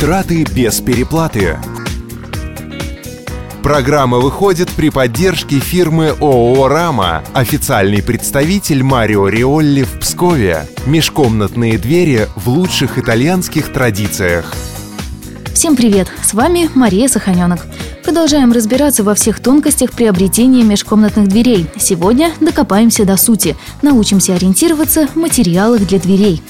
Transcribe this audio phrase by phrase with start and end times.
[0.00, 1.58] Траты без переплаты.
[3.62, 10.66] Программа выходит при поддержке фирмы ООО «Рама», официальный представитель Марио Риолли в Пскове.
[10.86, 14.54] Межкомнатные двери в лучших итальянских традициях.
[15.52, 16.08] Всем привет!
[16.22, 17.66] С вами Мария Саханенок.
[18.02, 21.66] Продолжаем разбираться во всех тонкостях приобретения межкомнатных дверей.
[21.76, 26.42] Сегодня докопаемся до сути, научимся ориентироваться в материалах для дверей.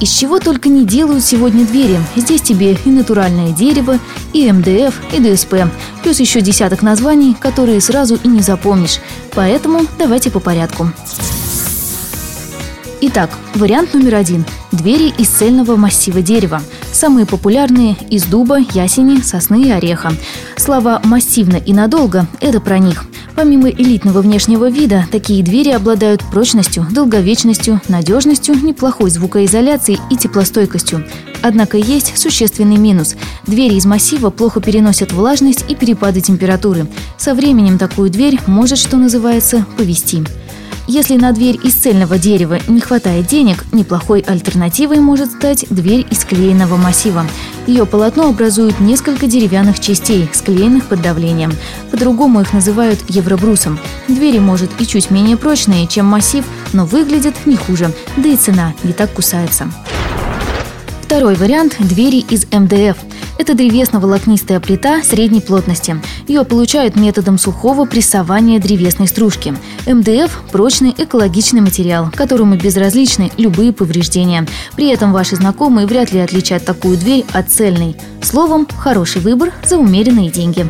[0.00, 1.98] Из чего только не делают сегодня двери.
[2.16, 3.98] Здесь тебе и натуральное дерево,
[4.32, 5.54] и МДФ, и ДСП.
[6.02, 8.98] Плюс еще десяток названий, которые сразу и не запомнишь.
[9.34, 10.90] Поэтому давайте по порядку.
[13.02, 14.46] Итак, вариант номер один.
[14.72, 16.62] Двери из цельного массива дерева.
[16.92, 20.12] Самые популярные– из дуба, ясени, сосны и ореха.
[20.56, 23.04] Слова «массивно» и «надолго»– это про них.
[23.36, 31.06] Помимо элитного внешнего вида, такие двери обладают прочностью, долговечностью, надежностью, неплохой звукоизоляцией и теплостойкостью.
[31.42, 33.16] Однако есть существенный минус.
[33.46, 36.86] Двери из массива плохо переносят влажность и перепады температуры.
[37.16, 40.22] Со временем такую дверь может, что называется, повести.
[40.92, 46.24] Если на дверь из цельного дерева не хватает денег, неплохой альтернативой может стать дверь из
[46.24, 47.28] клееного массива.
[47.68, 51.52] Ее полотно образует несколько деревянных частей, склеенных под давлением.
[51.92, 53.78] По-другому их называют евробрусом.
[54.08, 58.74] Двери, может, и чуть менее прочные, чем массив, но выглядят не хуже, да и цена
[58.82, 59.70] не так кусается.
[61.02, 62.96] Второй вариант– двери из МДФ.
[63.40, 65.96] Это древесно-волокнистая плита средней плотности.
[66.28, 69.54] Ее получают методом сухого прессования древесной стружки.
[69.86, 74.46] МДФ– прочный экологичный материал, которому безразличны любые повреждения.
[74.76, 77.96] При этом ваши знакомые вряд ли отличат такую дверь от цельной.
[78.20, 80.68] Словом, хороший выбор за умеренные деньги.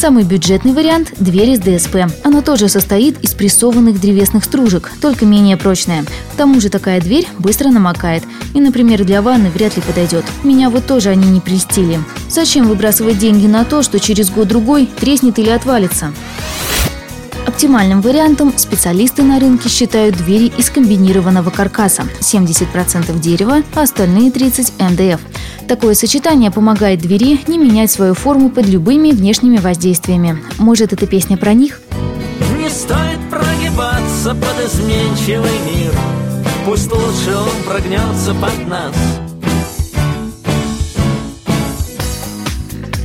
[0.00, 1.96] Самый бюджетный вариант– дверь из ДСП.
[2.24, 6.04] Она тоже состоит из прессованных древесных стружек, только менее прочная.
[6.32, 8.24] К тому же такая дверь быстро намокает.
[8.54, 10.24] И, например, для ванны вряд ли подойдет.
[10.42, 12.00] Меня вот тоже они не прельстили.
[12.30, 16.14] Зачем выбрасывать деньги на то, что через год-другой треснет или отвалится?
[17.50, 24.72] Оптимальным вариантом специалисты на рынке считают двери из комбинированного каркаса– 70% дерева, а остальные 30%
[24.78, 25.20] МДФ.
[25.66, 30.40] Такое сочетание помогает двери не менять свою форму под любыми внешними воздействиями.
[30.58, 31.80] Может, эта песня про них?
[32.56, 35.92] Не стоит прогибаться под изменчивый мир
[36.64, 38.94] Пусть лучше он прогнется под нас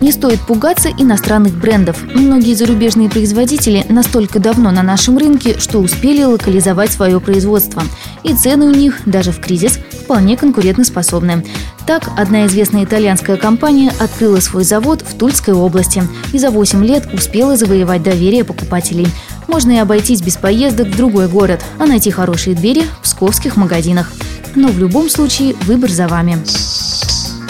[0.00, 2.02] Не стоит пугаться иностранных брендов.
[2.14, 7.82] Многие зарубежные производители настолько давно на нашем рынке, что успели локализовать свое производство.
[8.22, 11.44] И цены у них, даже в кризис, вполне конкурентоспособны.
[11.86, 16.02] Так, одна известная итальянская компания открыла свой завод в Тульской области
[16.32, 19.08] и за 8 лет успела завоевать доверие покупателей.
[19.48, 24.12] Можно и обойтись без поездок в другой город, а найти хорошие двери в псковских магазинах.
[24.54, 26.38] Но в любом случае выбор за вами.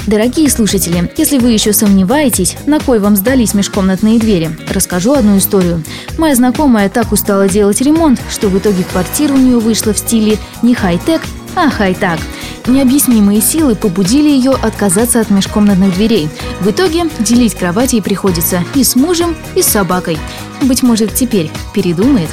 [0.06, 5.84] Дорогие слушатели, если вы еще сомневаетесь, на кой вам сдались межкомнатные двери, расскажу одну историю.
[6.18, 10.38] Моя знакомая так устала делать ремонт, что в итоге квартира у нее вышла в стиле
[10.62, 11.20] не хай-тек,
[11.54, 12.18] а хай-так.
[12.66, 16.28] Необъяснимые силы побудили ее отказаться от межкомнатных дверей.
[16.60, 20.18] В итоге делить кровати приходится и с мужем, и с собакой.
[20.62, 22.28] Быть может, теперь передумает.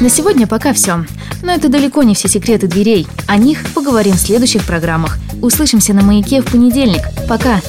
[0.00, 1.04] На сегодня пока все.
[1.42, 3.06] Но это далеко не все секреты дверей.
[3.26, 5.18] О них поговорим в следующих программах.
[5.42, 7.02] Услышимся на «Маяке» в понедельник.
[7.28, 7.60] Пока!